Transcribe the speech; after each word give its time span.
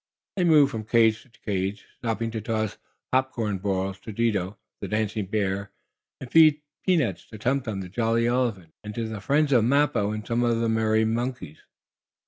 They 0.35 0.45
moved 0.45 0.71
from 0.71 0.85
cage 0.85 1.21
to 1.21 1.29
cage, 1.29 1.85
stopping 1.99 2.31
to 2.31 2.41
toss 2.41 2.75
popcorn 3.11 3.59
balls 3.59 3.99
to 3.99 4.11
Dido, 4.11 4.57
the 4.79 4.87
dancing 4.87 5.27
bear, 5.27 5.69
and 6.19 6.31
feed 6.31 6.63
peanuts 6.83 7.27
to 7.27 7.37
Tum 7.37 7.61
Tum, 7.61 7.81
the 7.81 7.87
jolly 7.87 8.25
elephant, 8.25 8.73
and 8.83 8.95
to 8.95 9.07
the 9.07 9.21
friends 9.21 9.53
of 9.53 9.63
Mappo 9.63 10.09
and 10.09 10.25
some 10.25 10.41
of 10.41 10.49
the 10.55 10.57
other 10.57 10.69
merry 10.69 11.05
monkeys. 11.05 11.59